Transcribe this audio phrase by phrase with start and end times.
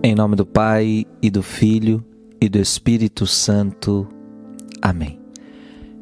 [0.00, 2.04] Em nome do Pai e do Filho
[2.40, 4.06] e do Espírito Santo.
[4.80, 5.18] Amém.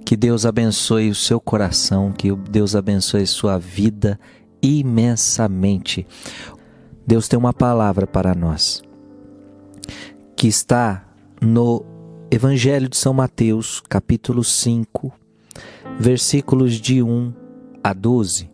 [0.04, 4.20] Que Deus abençoe o seu coração, que Deus abençoe sua vida
[4.62, 6.06] imensamente.
[7.06, 8.82] Deus tem uma palavra para nós
[10.36, 11.08] que está
[11.40, 11.82] no
[12.30, 15.10] Evangelho de São Mateus, capítulo 5,
[15.98, 17.32] versículos de 1
[17.82, 18.50] a 12.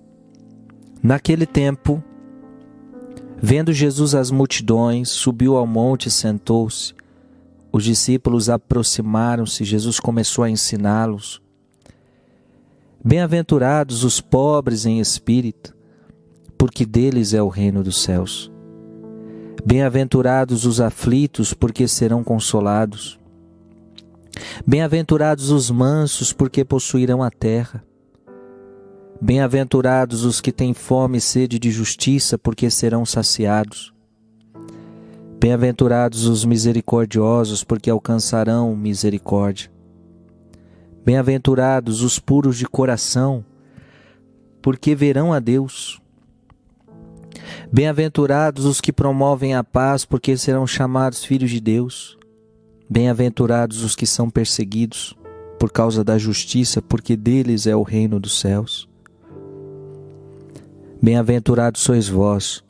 [1.03, 2.03] Naquele tempo,
[3.45, 6.95] Vendo Jesus as multidões, subiu ao monte e sentou-se.
[7.73, 11.43] Os discípulos aproximaram-se, Jesus começou a ensiná-los.
[13.05, 15.75] Bem-aventurados os pobres em espírito,
[16.57, 18.49] porque deles é o reino dos céus.
[19.67, 23.19] Bem-aventurados os aflitos, porque serão consolados.
[24.65, 27.83] Bem-aventurados os mansos, porque possuirão a terra.
[29.25, 33.95] Bem-aventurados os que têm fome e sede de justiça, porque serão saciados.
[35.39, 39.71] Bem-aventurados os misericordiosos, porque alcançarão misericórdia.
[41.05, 43.45] Bem-aventurados os puros de coração,
[44.61, 46.01] porque verão a Deus.
[47.73, 52.19] Bem-aventurados os que promovem a paz, porque serão chamados filhos de Deus.
[52.91, 55.17] Bem-aventurados os que são perseguidos
[55.61, 58.91] por causa da justiça, porque deles é o reino dos céus.
[61.03, 62.63] Bem-aventurados sois vós,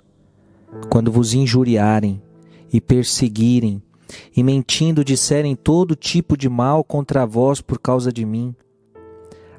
[0.89, 2.23] quando vos injuriarem
[2.73, 3.83] e perseguirem,
[4.35, 8.55] e mentindo disserem todo tipo de mal contra vós por causa de mim.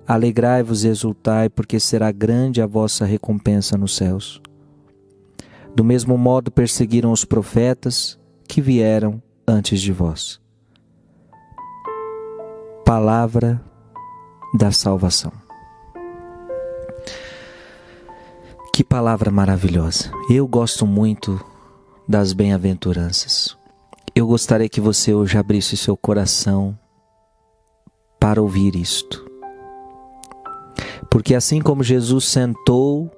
[0.07, 4.41] Alegrai-vos e exultai, porque será grande a vossa recompensa nos céus.
[5.75, 10.41] Do mesmo modo perseguiram os profetas que vieram antes de vós.
[12.83, 13.63] Palavra
[14.57, 15.31] da salvação.
[18.75, 20.11] Que palavra maravilhosa.
[20.27, 21.39] Eu gosto muito
[22.07, 23.55] das bem-aventuranças.
[24.15, 26.75] Eu gostaria que você hoje abrisse seu coração
[28.19, 29.23] para ouvir isto.
[31.07, 33.11] Porque assim como Jesus sentou,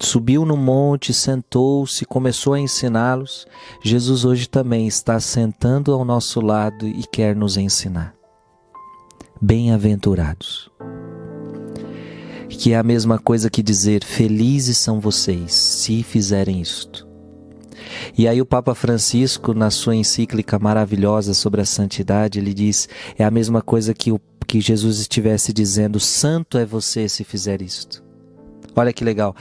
[0.00, 3.46] subiu no monte, sentou-se, começou a ensiná-los,
[3.82, 8.14] Jesus hoje também está sentando ao nosso lado e quer nos ensinar.
[9.38, 10.70] Bem-aventurados
[12.48, 17.06] que é a mesma coisa que dizer felizes são vocês se fizerem isto.
[18.16, 23.24] E aí o Papa Francisco, na sua encíclica maravilhosa sobre a santidade, ele diz: é
[23.24, 28.02] a mesma coisa que, o, que Jesus estivesse dizendo: santo é você se fizer isto.
[28.74, 29.34] Olha que legal.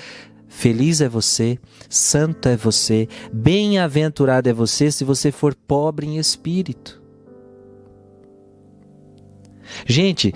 [0.48, 7.02] Feliz é você, santo é você, bem-aventurado é você se você for pobre em espírito.
[9.86, 10.34] Gente,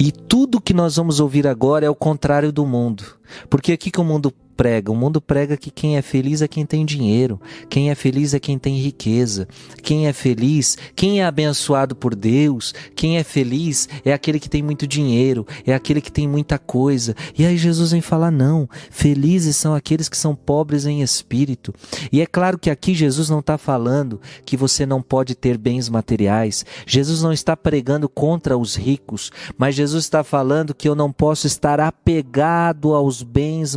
[0.00, 3.04] e tudo que nós vamos ouvir agora é o contrário do mundo.
[3.50, 4.92] Porque o que o mundo prega?
[4.92, 7.40] O mundo prega que quem é feliz é quem tem dinheiro,
[7.70, 9.48] quem é feliz é quem tem riqueza,
[9.82, 14.62] quem é feliz, quem é abençoado por Deus, quem é feliz é aquele que tem
[14.62, 17.16] muito dinheiro, é aquele que tem muita coisa.
[17.38, 21.72] E aí Jesus vem falar: não, felizes são aqueles que são pobres em espírito.
[22.12, 25.88] E é claro que aqui Jesus não está falando que você não pode ter bens
[25.88, 31.10] materiais, Jesus não está pregando contra os ricos, mas Jesus está falando que eu não
[31.10, 33.74] posso estar apegado aos bens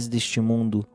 [0.00, 0.86] materiais deste mundo.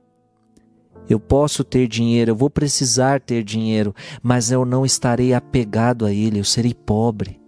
[1.08, 3.94] Eu posso ter dinheiro, eu vou precisar ter dinheiro,
[4.24, 7.40] mas eu não estarei apegado a ele, eu serei pobre,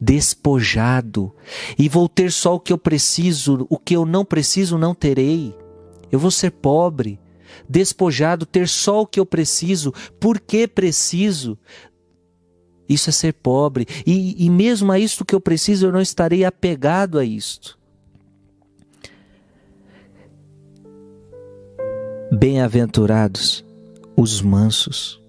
[0.00, 1.34] despojado,
[1.78, 5.54] e vou ter só o que eu preciso, o que eu não preciso não terei.
[6.10, 7.20] Eu vou ser pobre,
[7.68, 11.58] despojado, ter só o que eu preciso, porque preciso.
[12.88, 16.44] Isso é ser pobre, e, e mesmo a isto que eu preciso, eu não estarei
[16.44, 17.76] apegado a isto.
[22.48, 23.64] Bem-aventurados
[24.16, 25.20] os mansos,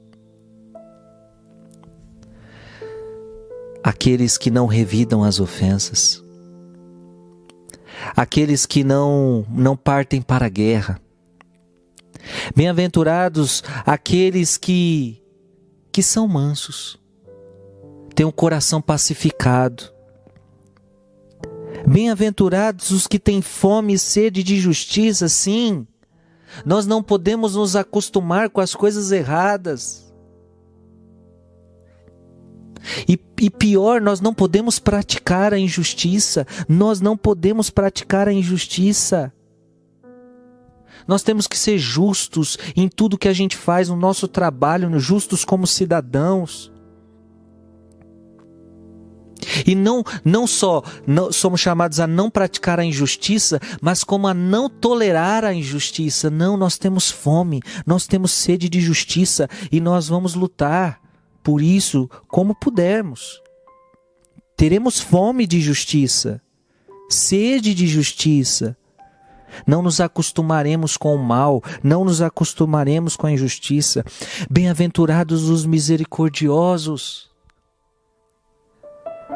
[3.83, 6.23] aqueles que não revidam as ofensas,
[8.15, 11.01] aqueles que não não partem para a guerra.
[12.55, 15.19] Bem-aventurados aqueles que
[15.91, 16.99] que são mansos,
[18.13, 19.91] têm um coração pacificado.
[21.87, 25.87] Bem-aventurados os que têm fome e sede de justiça, sim
[26.65, 30.07] nós não podemos nos acostumar com as coisas erradas.
[33.07, 36.45] E, e, pior, nós não podemos praticar a injustiça.
[36.67, 39.33] Nós não podemos praticar a injustiça.
[41.07, 45.45] Nós temos que ser justos em tudo que a gente faz no nosso trabalho, justos
[45.45, 46.71] como cidadãos.
[49.65, 54.33] E não, não só não, somos chamados a não praticar a injustiça, mas como a
[54.33, 56.29] não tolerar a injustiça.
[56.29, 60.99] Não, nós temos fome, nós temos sede de justiça e nós vamos lutar
[61.43, 63.41] por isso como pudermos.
[64.57, 66.41] Teremos fome de justiça,
[67.09, 68.75] sede de justiça.
[69.65, 74.03] Não nos acostumaremos com o mal, não nos acostumaremos com a injustiça.
[74.49, 77.29] Bem-aventurados os misericordiosos,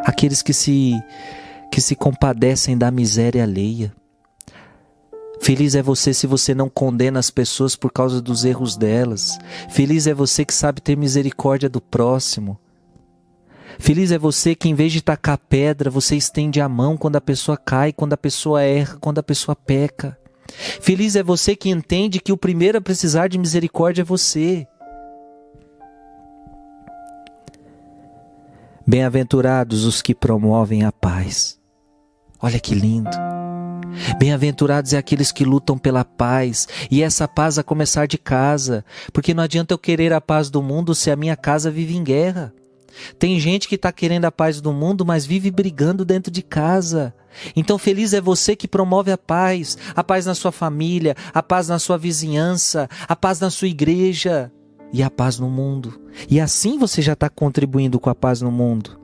[0.05, 0.93] aqueles que se
[1.71, 3.93] que se compadecem da miséria alheia.
[5.41, 9.39] Feliz é você se você não condena as pessoas por causa dos erros delas.
[9.69, 12.59] Feliz é você que sabe ter misericórdia do próximo.
[13.79, 17.21] Feliz é você que, em vez de tacar pedra, você estende a mão quando a
[17.21, 20.15] pessoa cai, quando a pessoa erra, quando a pessoa peca.
[20.81, 24.67] Feliz é você que entende que o primeiro a precisar de misericórdia é você.
[28.85, 31.59] Bem-aventurados os que promovem a paz.
[32.41, 33.11] Olha que lindo.
[34.17, 38.83] Bem-aventurados é aqueles que lutam pela paz, e essa paz a começar de casa,
[39.13, 42.03] porque não adianta eu querer a paz do mundo se a minha casa vive em
[42.03, 42.53] guerra.
[43.19, 47.13] Tem gente que está querendo a paz do mundo, mas vive brigando dentro de casa.
[47.55, 51.67] Então, feliz é você que promove a paz, a paz na sua família, a paz
[51.67, 54.51] na sua vizinhança, a paz na sua igreja
[54.93, 55.99] e a paz no mundo.
[56.29, 58.99] E assim você já está contribuindo com a paz no mundo.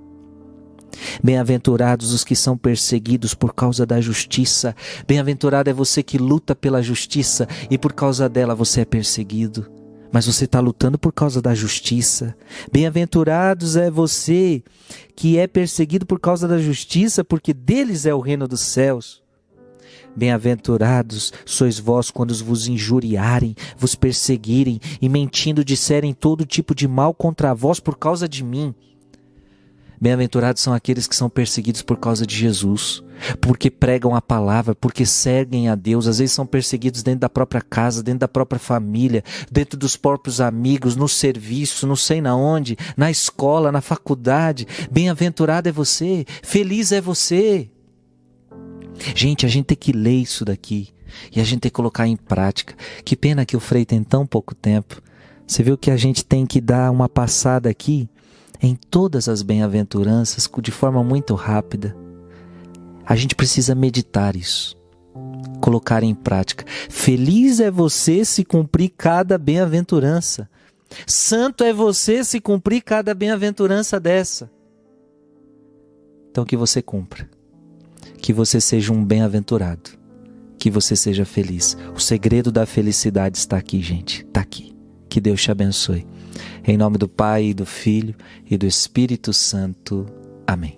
[1.24, 4.76] Bem-aventurados os que são perseguidos por causa da justiça.
[5.08, 9.78] Bem-aventurado é você que luta pela justiça e por causa dela você é perseguido
[10.12, 12.36] mas você está lutando por causa da justiça.
[12.72, 14.64] Bem-aventurados é você
[15.16, 19.22] que é perseguido por causa da justiça, porque deles é o reino dos céus.
[20.16, 27.14] Bem-aventurados sois vós quando vos injuriarem, vos perseguirem e mentindo disserem todo tipo de mal
[27.14, 28.74] contra vós por causa de mim.
[30.00, 33.04] Bem-aventurados são aqueles que são perseguidos por causa de Jesus,
[33.42, 36.06] porque pregam a palavra, porque seguem a Deus.
[36.08, 40.40] Às vezes são perseguidos dentro da própria casa, dentro da própria família, dentro dos próprios
[40.40, 44.68] amigos, no serviço, não sei na onde, na escola, na faculdade.
[44.92, 47.68] Bem-aventurado é você, feliz é você.
[49.16, 50.90] Gente, a gente tem que ler isso daqui
[51.36, 52.76] e a gente tem que colocar em prática.
[53.04, 55.02] Que pena que o Frei tem tão pouco tempo.
[55.46, 58.10] Você viu que a gente tem que dar uma passada aqui
[58.62, 61.96] em todas as bem-aventuranças de forma muito rápida.
[63.06, 64.76] A gente precisa meditar isso,
[65.62, 66.66] colocar em prática.
[66.90, 70.50] Feliz é você se cumprir cada bem-aventurança.
[71.06, 74.50] Santo é você se cumprir cada bem-aventurança dessa.
[76.32, 77.30] Então que você cumpra.
[78.28, 79.92] Que você seja um bem-aventurado.
[80.60, 81.78] Que você seja feliz.
[81.96, 84.26] O segredo da felicidade está aqui, gente.
[84.26, 84.76] Está aqui.
[85.08, 86.06] Que Deus te abençoe.
[86.62, 88.14] Em nome do Pai, do Filho
[88.46, 90.06] e do Espírito Santo.
[90.46, 90.76] Amém.